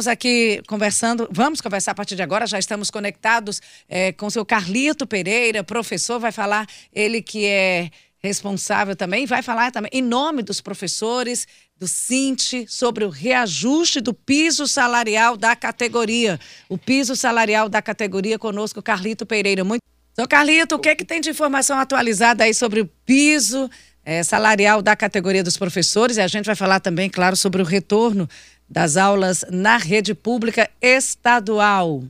[0.00, 4.30] estamos aqui conversando, vamos conversar a partir de agora, já estamos conectados é, com o
[4.30, 10.00] seu Carlito Pereira, professor, vai falar, ele que é responsável também, vai falar também em
[10.00, 16.40] nome dos professores do Cinte sobre o reajuste do piso salarial da categoria.
[16.68, 19.64] O piso salarial da categoria conosco, Carlito Pereira.
[19.64, 19.82] Muito.
[20.12, 23.70] Então, Carlito, o que, é que tem de informação atualizada aí sobre o piso
[24.04, 26.18] é, salarial da categoria dos professores?
[26.18, 28.28] E a gente vai falar também, claro, sobre o retorno
[28.70, 32.04] das aulas na rede pública estadual.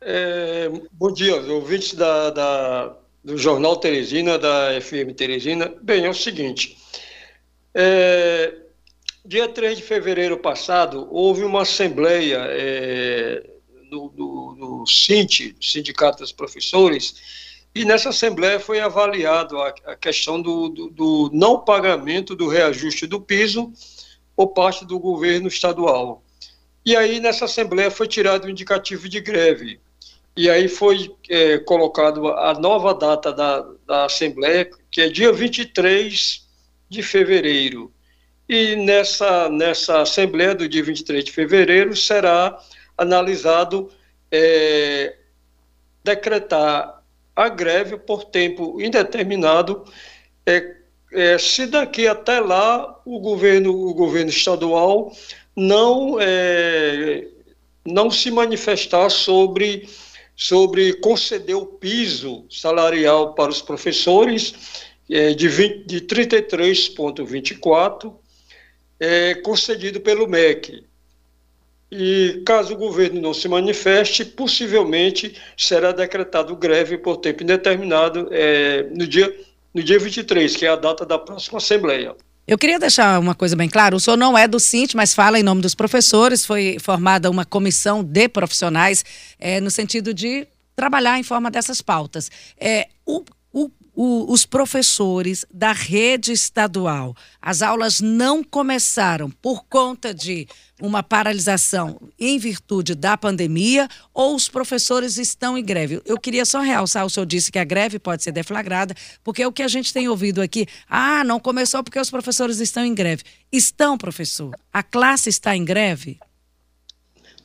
[0.00, 5.74] É, bom dia, ouvintes da, da do Jornal Teresina, da FM Teresina.
[5.82, 6.78] Bem, é o seguinte:
[7.74, 8.54] é,
[9.24, 13.42] dia 3 de fevereiro passado, houve uma assembleia é,
[13.90, 17.16] no, no, no Sindicato dos Professores,
[17.74, 23.08] e nessa assembleia foi avaliado a, a questão do, do, do não pagamento do reajuste
[23.08, 23.72] do piso
[24.36, 26.22] por parte do governo estadual.
[26.84, 29.80] E aí, nessa assembleia, foi tirado o indicativo de greve.
[30.36, 36.46] E aí foi é, colocado a nova data da, da Assembleia, que é dia 23
[36.90, 37.90] de fevereiro.
[38.46, 42.56] E nessa, nessa Assembleia do dia 23 de fevereiro será
[42.98, 43.90] analisado
[44.30, 45.16] é,
[46.04, 47.02] decretar
[47.34, 49.84] a greve por tempo indeterminado,
[50.44, 50.76] é,
[51.12, 55.12] é, se daqui até lá o governo, o governo estadual
[55.54, 57.26] não, é,
[57.84, 59.88] não se manifestar sobre
[60.36, 65.48] sobre conceder o piso salarial para os professores é, de,
[65.84, 68.14] de 33,24,
[69.00, 70.84] é, concedido pelo MEC.
[71.90, 78.82] E caso o governo não se manifeste, possivelmente será decretado greve por tempo indeterminado é,
[78.90, 79.32] no, dia,
[79.76, 82.16] no dia 23, que é a data da próxima Assembleia.
[82.48, 85.38] Eu queria deixar uma coisa bem clara: o senhor não é do CINT, mas fala
[85.38, 86.46] em nome dos professores.
[86.46, 89.04] Foi formada uma comissão de profissionais
[89.38, 92.30] é, no sentido de trabalhar em forma dessas pautas.
[92.58, 93.22] É, o,
[93.96, 100.46] o, os professores da rede estadual, as aulas não começaram por conta de
[100.82, 106.02] uma paralisação em virtude da pandemia ou os professores estão em greve?
[106.04, 109.48] Eu queria só realçar, o senhor disse que a greve pode ser deflagrada, porque é
[109.48, 112.94] o que a gente tem ouvido aqui, ah, não começou porque os professores estão em
[112.94, 113.22] greve.
[113.50, 114.54] Estão, professor?
[114.70, 116.18] A classe está em greve?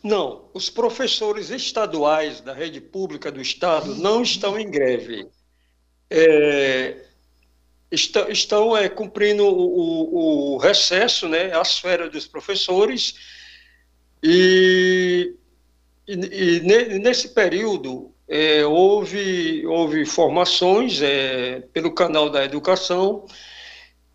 [0.04, 5.30] Não, os professores estaduais da rede pública do Estado não estão em greve.
[6.14, 6.98] É,
[7.90, 13.16] estão, estão é, cumprindo o, o, recesso, né, as férias dos professores,
[14.22, 15.34] e,
[16.06, 23.26] e, e nesse período é, houve, houve formações é, pelo canal da educação,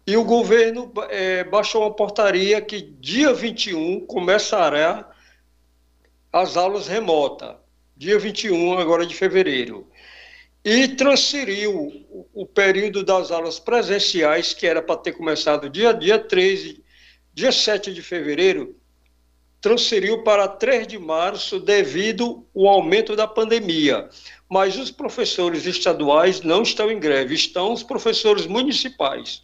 [0.07, 5.11] e o governo é, baixou uma portaria que dia 21 começará
[6.31, 7.57] as aulas remotas,
[7.97, 9.89] dia 21 agora de fevereiro
[10.67, 11.93] e transferiu
[12.35, 16.83] o, período das aulas presenciais, que era para ter começado dia, dia 13,
[17.33, 18.75] dia 7 de fevereiro,
[19.61, 24.09] transferiu para 3 de março devido ao aumento da pandemia.
[24.51, 29.43] Mas os professores estaduais não estão em greve, estão os professores municipais.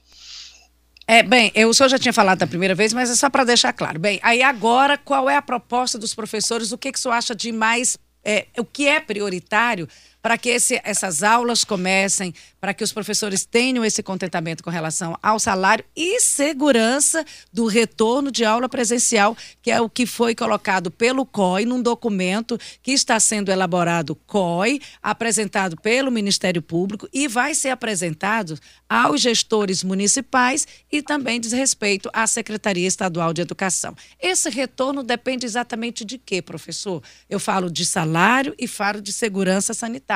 [1.07, 3.45] É, bem, eu, o senhor já tinha falado da primeira vez, mas é só para
[3.45, 4.01] deixar claro.
[4.01, 6.73] Bem, aí agora, qual é a proposta dos professores?
[6.73, 7.97] O que, que o senhor acha de mais.
[8.25, 9.89] É, o que é prioritário
[10.23, 15.19] para que esse, essas aulas comecem, para que os professores tenham esse contentamento com relação
[15.21, 20.93] ao salário e segurança do retorno de aula presencial, que é o que foi colocado
[20.93, 27.53] pelo COI num documento que está sendo elaborado COI, apresentado pelo Ministério Público e vai
[27.53, 28.57] ser apresentado
[28.89, 33.97] aos gestores municipais e também diz respeito à Secretaria Estadual de Educação.
[34.21, 37.03] Esse retorno depende exatamente de quê, professor?
[37.29, 40.12] Eu falo de salário e falo de segurança sanitária.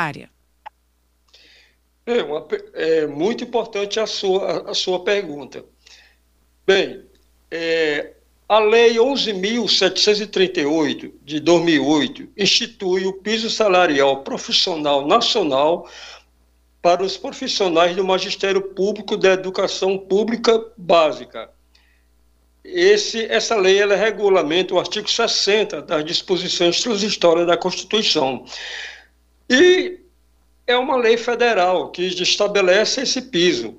[2.05, 5.65] É, uma, é muito importante a sua, a sua pergunta.
[6.67, 7.07] Bem,
[7.51, 8.17] é,
[8.49, 15.91] a Lei 11.738 de 2008 institui o piso salarial profissional nacional
[16.81, 21.51] para os profissionais do Magistério Público da Educação Pública Básica.
[22.65, 28.45] Esse, essa lei ela regulamenta o artigo 60 das disposições transitórias da Constituição.
[29.49, 30.01] E
[30.67, 33.79] é uma lei federal que estabelece esse piso.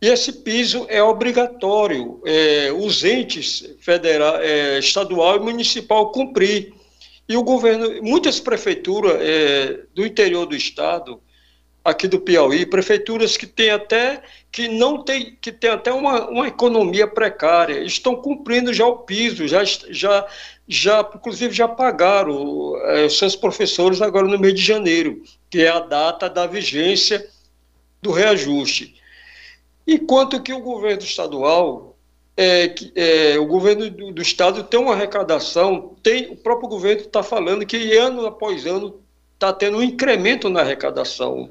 [0.00, 6.74] E esse piso é obrigatório é, os entes federal, é, estadual e municipal cumprir.
[7.26, 11.22] E o governo, muitas prefeituras é, do interior do estado
[11.82, 16.48] aqui do Piauí, prefeituras que têm até que não tem que tem até uma, uma
[16.48, 20.26] economia precária, estão cumprindo já o piso, já já
[20.66, 25.68] já inclusive já pagaram é, os seus professores agora no mês de janeiro, que é
[25.68, 27.28] a data da vigência
[28.00, 28.94] do reajuste.
[29.86, 31.94] Enquanto que o governo estadual
[32.36, 37.22] é, é, o governo do, do, estado tem uma arrecadação, tem o próprio governo está
[37.22, 39.00] falando que ano após ano
[39.34, 41.50] está tendo um incremento na arrecadação.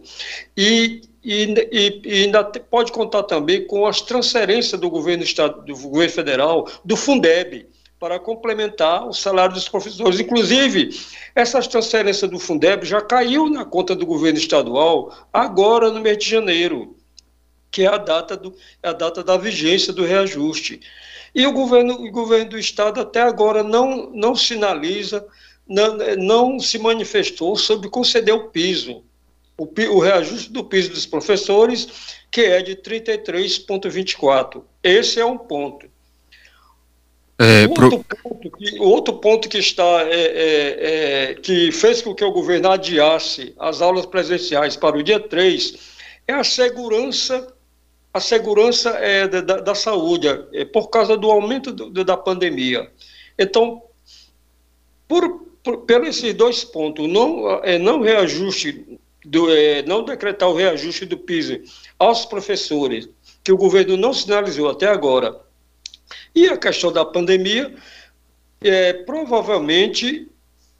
[0.57, 6.13] E, e, e, ainda pode contar também com as transferências do governo, estado, do governo
[6.13, 7.65] federal, do Fundeb,
[8.03, 10.19] para complementar o salário dos professores.
[10.19, 10.89] Inclusive,
[11.33, 16.29] essas transferências do Fundeb já caiu na conta do governo estadual agora no mês de
[16.29, 16.97] janeiro,
[17.71, 18.53] que é a data, do,
[18.83, 20.81] é a data da vigência do reajuste.
[21.33, 25.25] E o governo, o governo do estado até agora não, não sinaliza
[25.65, 29.01] não, não se manifestou sobre conceder o piso,
[29.57, 34.61] o, o reajuste do piso dos professores, que é de 33,24.
[34.83, 35.92] Esse é um ponto.
[37.39, 38.19] É, outro, pro...
[38.23, 42.69] ponto que, outro ponto que está é, é, é, que fez com que o governo
[42.69, 45.73] adiasse as aulas presenciais para o dia 3
[46.27, 47.51] é a segurança
[48.13, 52.87] a segurança é, da, da saúde, é, por causa do aumento do, da pandemia.
[53.39, 53.81] Então,
[55.07, 59.47] por, por, esses dois pontos, não, não reajuste, do,
[59.87, 61.59] não decretar o reajuste do piso
[61.97, 63.09] aos professores,
[63.43, 65.35] que o governo não sinalizou até agora,
[66.35, 67.73] e a questão da pandemia,
[68.61, 70.27] é, provavelmente,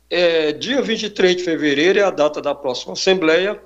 [0.09, 3.61] é, dia 23 de fevereiro é a data da próxima Assembleia,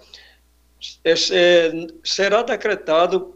[1.03, 3.35] é, é, será decretado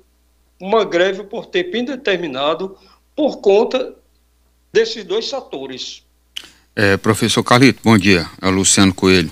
[0.59, 2.77] uma greve por tempo indeterminado
[3.15, 3.95] por conta
[4.71, 6.03] desses dois fatores.
[6.75, 8.29] É, professor Carlito, bom dia.
[8.41, 9.31] É o Luciano Coelho.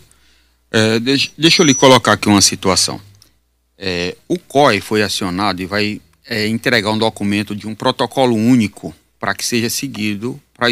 [0.71, 2.99] É, deixa, deixa, eu lhe colocar aqui uma situação.
[3.77, 8.93] É, o COI foi acionado e vai é, entregar um documento de um protocolo único
[9.19, 10.67] para que seja seguido pra,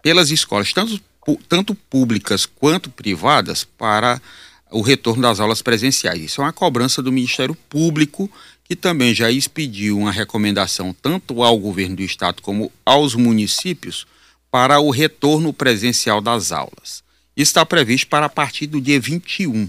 [0.00, 1.00] pelas escolas, tanto,
[1.48, 4.22] tanto públicas quanto privadas, para
[4.70, 6.22] o retorno das aulas presenciais.
[6.22, 8.30] Isso é uma cobrança do Ministério Público,
[8.62, 14.06] que também já expediu uma recomendação tanto ao governo do estado como aos municípios
[14.48, 17.02] para o retorno presencial das aulas.
[17.36, 19.68] Está previsto para a partir do dia 21.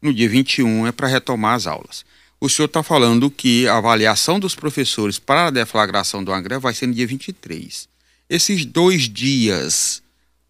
[0.00, 2.04] No dia 21 é para retomar as aulas.
[2.46, 6.72] O senhor está falando que a avaliação dos professores para a deflagração do Angra vai
[6.72, 7.88] ser no dia 23.
[8.30, 10.00] Esses dois dias,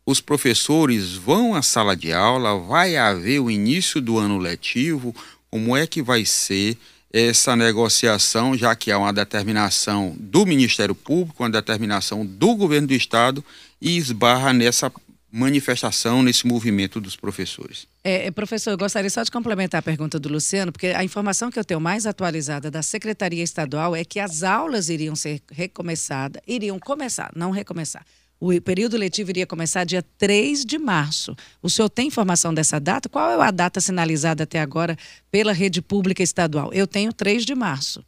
[0.05, 5.17] os professores vão à sala de aula, vai haver o início do ano letivo,
[5.51, 6.77] como é que vai ser
[7.11, 12.95] essa negociação, já que há uma determinação do Ministério Público, uma determinação do governo do
[12.95, 13.43] Estado
[13.81, 14.93] e esbarra nessa
[15.31, 17.87] manifestação, nesse movimento dos professores.
[18.03, 21.51] É, é, professor, eu gostaria só de complementar a pergunta do Luciano, porque a informação
[21.51, 26.41] que eu tenho mais atualizada da Secretaria Estadual é que as aulas iriam ser recomeçadas,
[26.47, 28.05] iriam começar, não recomeçar,
[28.39, 31.35] o período letivo iria começar dia 3 de março.
[31.63, 33.09] O senhor tem informação dessa data?
[33.09, 34.97] Qual é a data sinalizada até agora
[35.31, 36.71] pela rede pública estadual?
[36.73, 38.05] Eu tenho 3 de março.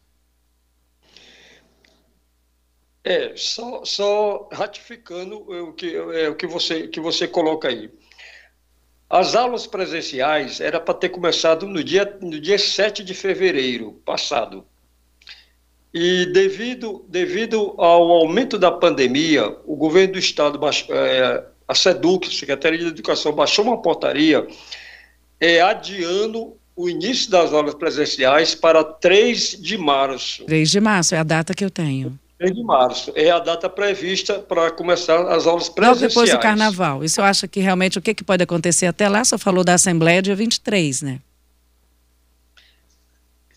[3.08, 7.90] É, só, só ratificando o que, é, o que, você, que você coloca aí.
[9.08, 14.62] As aulas presenciais era para ter começado no dia, no dia 7 de fevereiro passado.
[15.94, 20.60] E devido, devido ao aumento da pandemia, o governo do estado,
[20.90, 24.46] é, a SEDUC, a Secretaria de Educação, baixou uma portaria
[25.40, 30.44] é, adiando o início das aulas presenciais para 3 de março.
[30.44, 32.18] 3 de março é a data que eu tenho.
[32.38, 36.00] 3 de março é a data prevista para começar as aulas presenciais.
[36.00, 37.02] Logo depois do carnaval.
[37.02, 39.24] Isso eu acho que realmente o que, que pode acontecer até lá?
[39.24, 41.20] Só falou da Assembleia dia 23, né?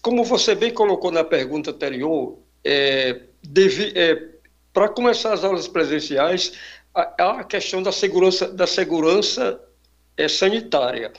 [0.01, 3.21] Como você bem colocou na pergunta anterior, é,
[3.95, 4.23] é,
[4.73, 6.53] para começar as aulas presenciais,
[6.93, 9.61] há a questão da segurança, da segurança
[10.17, 11.13] é, sanitária.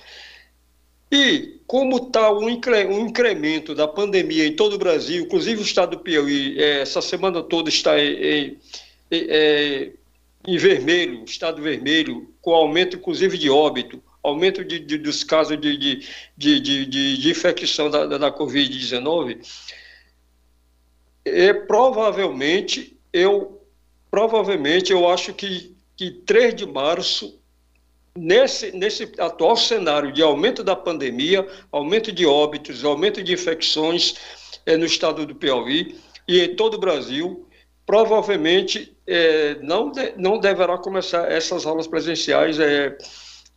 [1.12, 6.02] E como está um, incremento da pandemia em todo o Brasil, inclusive o estado do
[6.02, 8.58] Piauí, é, essa semana toda está em, em,
[9.10, 9.92] é,
[10.46, 15.76] em vermelho, estado vermelho, com aumento inclusive de óbito aumento de, de, dos casos de,
[16.36, 19.40] de, de infecção da, da, da Covid-19,
[21.24, 23.60] é, provavelmente, eu,
[24.10, 27.40] provavelmente, eu acho que, que 3 de março,
[28.16, 34.14] nesse, nesse atual cenário de aumento da pandemia, aumento de óbitos, aumento de infecções
[34.66, 37.48] é, no estado do Piauí e em todo o Brasil,
[37.86, 42.96] provavelmente é, não, de, não deverá começar essas aulas presenciais é,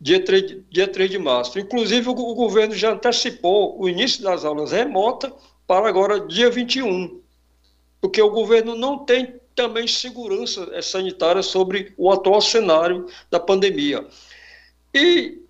[0.00, 1.58] dia 3, dia 3 de março.
[1.58, 5.32] Inclusive, o, o governo já antecipou o início das aulas remotas
[5.66, 7.20] para agora, dia 21,
[8.00, 14.06] porque o governo não tem também segurança sanitária sobre o atual cenário da pandemia.
[14.96, 15.42] E,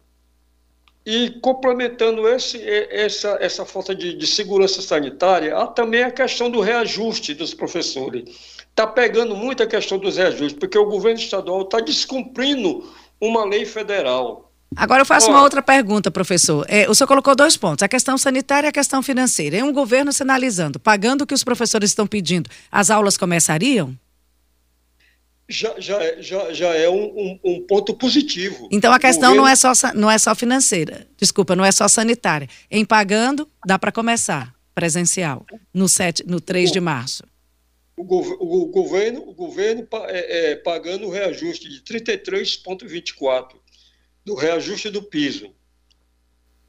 [1.04, 2.60] e complementando esse,
[2.90, 8.56] essa, essa falta de, de segurança sanitária, há também a questão do reajuste dos professores.
[8.68, 12.84] Está pegando muito a questão dos reajustes, porque o governo estadual está descumprindo
[13.20, 14.52] uma lei federal.
[14.74, 16.66] Agora eu faço uma outra pergunta, professor.
[16.68, 19.56] É, o senhor colocou dois pontos, a questão sanitária e a questão financeira.
[19.56, 23.96] É um governo sinalizando, pagando o que os professores estão pedindo, as aulas começariam?
[25.48, 28.68] Já, já, é, já, já é um, um, um ponto positivo.
[28.72, 29.42] Então a questão governo...
[29.42, 32.48] não, é só, não é só financeira, desculpa, não é só sanitária.
[32.68, 37.24] Em pagando, dá para começar presencial, no, 7, no 3 de março.
[37.96, 43.52] O, o, o governo, o governo é, é, pagando o reajuste de 33,24
[44.22, 45.50] do reajuste do piso.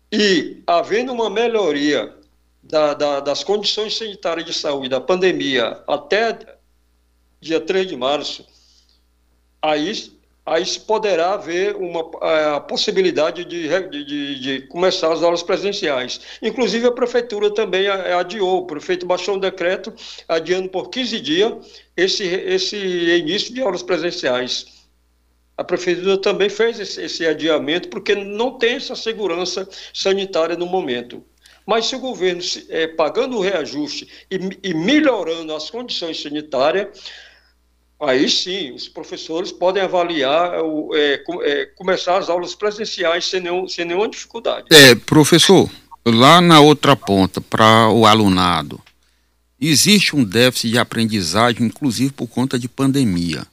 [0.10, 2.16] E havendo uma melhoria
[2.64, 6.38] da, da, das condições sanitárias de saúde da pandemia até
[7.42, 8.46] dia 3 de março,
[9.62, 10.12] aí,
[10.46, 12.02] aí poderá haver uma
[12.56, 16.22] a possibilidade de, de, de, começar as aulas presenciais.
[16.42, 19.94] Inclusive, a prefeitura também adiou, o prefeito baixou um decreto
[20.28, 21.54] adiando por 15 dias
[21.96, 24.78] esse, esse início de aulas presenciais
[25.58, 31.24] a prefeitura também fez esse, esse, adiamento porque não tem essa segurança sanitária no momento.
[31.66, 36.88] Mas se o governo, é, pagando o reajuste e, e, melhorando as condições sanitárias,
[38.00, 40.54] aí sim os professores podem avaliar,
[40.94, 44.68] é, é, começar as aulas presenciais sem, nenhum, sem nenhuma dificuldade.
[44.72, 45.70] É, professor,
[46.06, 48.82] lá na outra ponta, para o alunado,
[49.60, 53.46] existe um déficit de aprendizagem, inclusive por conta de pandemia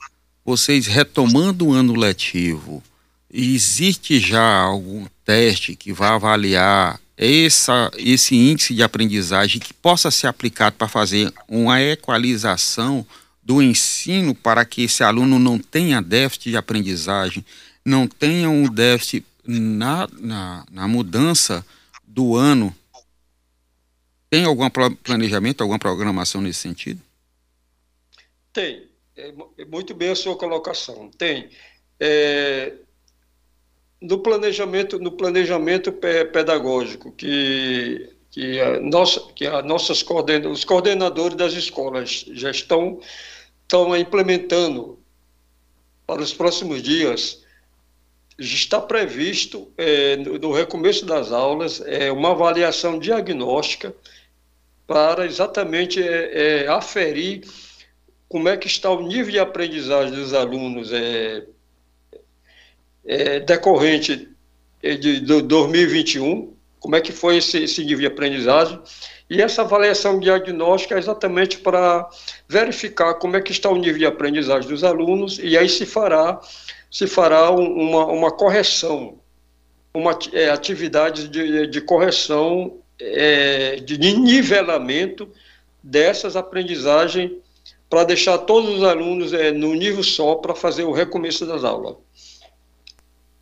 [0.45, 2.83] vocês retomando o ano letivo,
[3.33, 10.27] existe já algum teste que vá avaliar essa, esse índice de aprendizagem que possa ser
[10.27, 13.07] aplicado para fazer uma equalização
[13.45, 17.45] do ensino para que esse aluno não tenha déficit de aprendizagem,
[17.85, 21.65] não tenha um déficit na, na, na mudança
[22.03, 22.75] do ano?
[24.31, 24.69] Tem algum
[25.03, 27.01] planejamento, alguma programação nesse sentido?
[28.53, 28.89] Tem.
[29.17, 31.11] É, é, muito bem a sua colocação.
[31.11, 31.51] Tem.
[32.01, 32.73] É,
[34.01, 41.37] no planejamento, no planejamento pedagógico, que, que, a nossa, que a nossas coorden, os coordenadores
[41.37, 43.01] das escolas já estão,
[43.63, 44.99] estão implementando
[46.05, 47.45] para os próximos dias,
[48.37, 53.95] está previsto é, no, no, recomeço das aulas é, uma avaliação diagnóstica
[54.85, 57.45] para exatamente é, é aferir
[58.29, 61.47] como é que está o nível de aprendizagem dos alunos é,
[63.05, 64.29] é decorrente
[64.83, 66.54] de, de 2021,
[66.85, 68.79] como é que foi esse, esse nível de aprendizagem,
[69.31, 72.07] e essa avaliação diagnóstica é exatamente para
[72.47, 76.39] verificar como é que está o nível de aprendizagem dos alunos, e aí se fará,
[76.91, 79.19] se fará uma, uma correção,
[79.95, 85.27] uma é, atividade de, de correção, é, de nivelamento
[85.83, 87.31] dessas aprendizagens
[87.89, 91.97] para deixar todos os alunos é, no nível só para fazer o recomeço das aulas.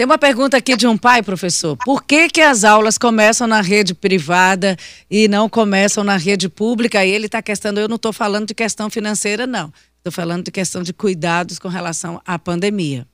[0.03, 1.77] Tem uma pergunta aqui de um pai, professor.
[1.77, 4.77] Por que, que as aulas começam na rede privada
[5.09, 7.07] e não começam na rede pública?
[7.07, 9.73] E ele está questão, eu não estou falando de questão financeira, não.
[9.99, 13.07] Estou falando de questão de cuidados com relação à pandemia.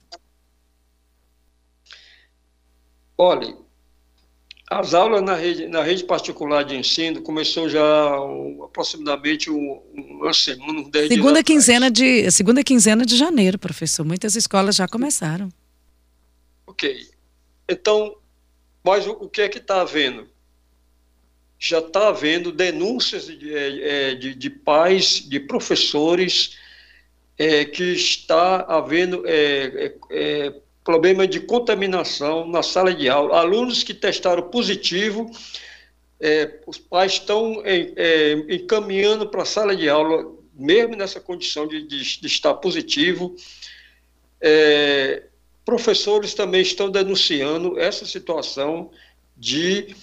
[3.15, 3.55] Olha,
[4.67, 10.33] as aulas na rede, na rede particular de ensino começou já um, aproximadamente um, uma
[10.33, 14.03] semana, um segunda quinzena de segunda quinzena de janeiro, professor.
[14.03, 15.49] Muitas escolas já começaram.
[16.79, 17.09] Ok.
[17.67, 18.15] Então,
[18.81, 20.29] mas o, o que é que está havendo?
[21.59, 26.57] Já está havendo denúncias de, é, é, de, de, pais, de professores,
[27.37, 30.55] é, que está havendo é, é, é
[30.85, 33.37] problema de contaminação na sala de aula.
[33.37, 35.29] Alunos que testaram positivo,
[36.65, 37.61] os pais estão
[38.49, 43.35] encaminhando para a sala de aula, mesmo nessa condição de, de, de estar positivo.
[44.41, 45.28] É,
[45.69, 48.89] professores também estão denunciando essa situação
[49.37, 49.95] de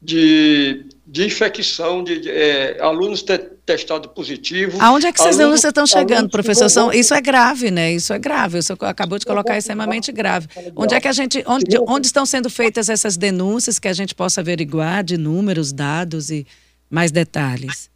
[0.00, 4.78] de, de infecção, de, de é, alunos te, testados positivos.
[4.78, 6.68] Aonde é que essas alunos, denúncias estão chegando, professor?
[6.68, 7.92] São, isso é grave, né?
[7.92, 8.62] Isso é grave.
[8.62, 10.46] Você acabou de colocar é extremamente grave.
[10.76, 14.14] Onde é que a gente, onde, onde estão sendo feitas essas denúncias que a gente
[14.14, 16.46] possa averiguar de números, dados e
[16.88, 17.90] mais detalhes?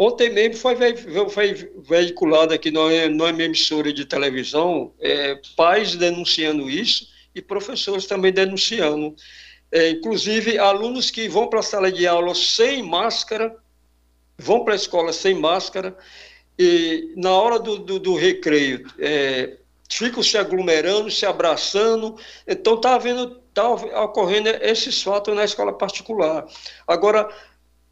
[0.00, 0.76] Ontem mesmo foi,
[1.28, 9.16] foi veiculado aqui numa emissora de televisão é, pais denunciando isso e professores também denunciando.
[9.72, 13.56] É, inclusive, alunos que vão para a sala de aula sem máscara,
[14.38, 15.96] vão para a escola sem máscara,
[16.56, 19.58] e na hora do, do, do recreio é,
[19.90, 22.16] ficam se aglomerando, se abraçando.
[22.46, 26.46] Então, está havendo, tá ocorrendo esses fatos na escola particular.
[26.86, 27.28] Agora,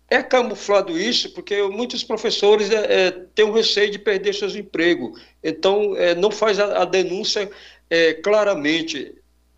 [0.09, 5.21] é camuflado isso porque muitos professores é, é, têm um receio de perder seus empregos.
[5.43, 7.51] Então, é, não faz a, a denúncia
[7.91, 9.15] é, claramente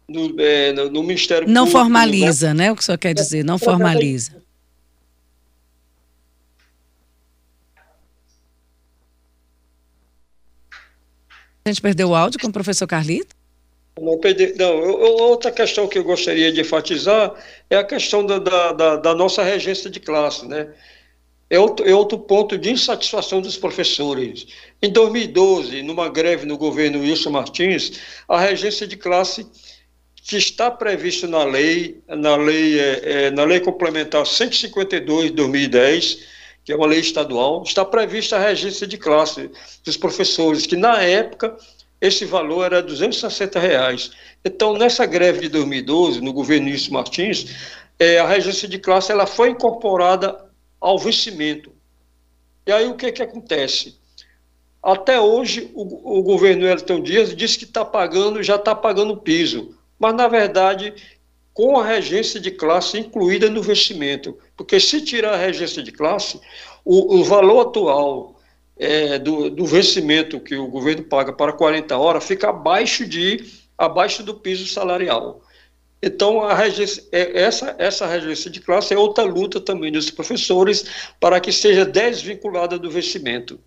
[0.08, 1.78] no, é, no, no, Ministério não Público.
[1.78, 2.64] Não formaliza, né?
[2.64, 2.72] né?
[2.72, 4.42] O que o senhor quer dizer, não formaliza.
[11.64, 13.36] A gente perdeu o áudio com o professor Carlito?
[14.00, 17.34] Não, perdi, não eu, outra questão que eu gostaria de enfatizar
[17.68, 20.68] é a questão da, da, da nossa regência de classe, né?
[21.50, 24.46] É outro, é outro ponto de insatisfação dos professores.
[24.82, 27.92] Em 2012, numa greve no governo Wilson Martins,
[28.28, 29.46] a regência de classe
[30.28, 36.18] que está prevista na lei, na lei, é, é, na lei complementar 152 de 2010,
[36.62, 39.50] que é uma lei estadual, está prevista a regência de classe
[39.82, 41.56] dos professores, que na época
[42.00, 44.10] esse valor era 260 reais.
[44.44, 47.56] Então, nessa greve de 2012, no governo Wilson Martins,
[47.98, 50.48] é, a regência de classe ela foi incorporada
[50.80, 51.72] ao vencimento.
[52.66, 53.98] E aí o que, que acontece?
[54.82, 59.16] Até hoje, o, o governo Elton Dias disse que está pagando, já está pagando o
[59.16, 59.74] piso.
[59.98, 60.94] Mas, na verdade,
[61.52, 64.38] com a regência de classe incluída no vencimento.
[64.56, 66.40] Porque se tirar a regência de classe,
[66.84, 68.37] o, o valor atual
[68.78, 73.44] é, do, do vencimento que o governo paga para 40 horas fica abaixo de
[73.76, 75.42] abaixo do piso salarial.
[76.02, 80.84] Então, é, essa, essa regência de classe é outra luta também dos professores
[81.20, 83.58] para que seja desvinculada do vencimento.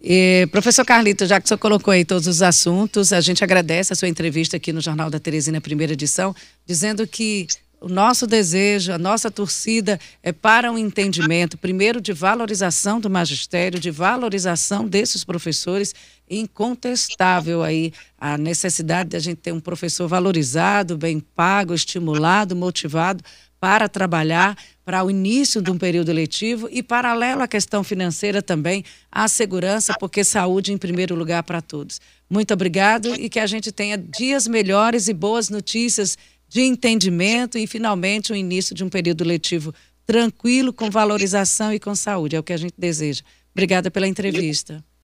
[0.00, 3.92] E, professor Carlito, já que o senhor colocou aí todos os assuntos, a gente agradece
[3.92, 6.34] a sua entrevista aqui no Jornal da Teresina, primeira edição,
[6.64, 7.46] dizendo que
[7.80, 13.78] o nosso desejo, a nossa torcida é para um entendimento, primeiro, de valorização do magistério,
[13.78, 15.94] de valorização desses professores,
[16.28, 23.22] incontestável aí a necessidade de a gente ter um professor valorizado, bem pago, estimulado, motivado
[23.60, 28.84] para trabalhar para o início de um período letivo e, paralelo à questão financeira também,
[29.10, 32.00] a segurança, porque saúde em primeiro lugar para todos.
[32.28, 36.16] Muito obrigado e que a gente tenha dias melhores e boas notícias
[36.48, 39.74] de entendimento e, finalmente, o início de um período letivo
[40.06, 42.36] tranquilo, com valorização e com saúde.
[42.36, 43.22] É o que a gente deseja.
[43.52, 44.84] Obrigada pela entrevista.